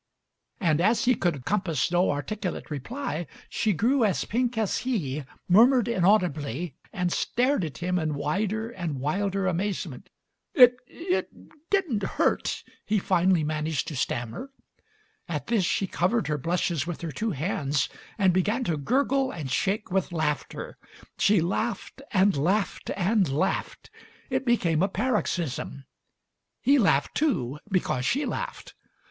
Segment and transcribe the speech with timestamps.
[0.59, 5.87] And as he could compass no articulate reply, she grew as pink as he, murmured
[5.87, 10.09] inaudibly, and stared at him in wider and wilder amazement.
[10.55, 10.77] "It—
[11.13, 11.29] it
[11.69, 14.49] didn't hurt," he finally managed to stam mer.
[15.29, 17.87] At this she covered her blushes with her two hands
[18.17, 20.79] and began to gurgle and shake with laughter.
[21.19, 23.91] She laughed and laughed and laughed.
[24.31, 25.85] It became a paroxysm.
[26.59, 28.73] He laughed, too, because she laughed.